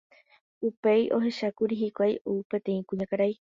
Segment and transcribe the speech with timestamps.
[0.69, 3.29] Upéi ohechákuri hikuái ou peteĩ kuñakarai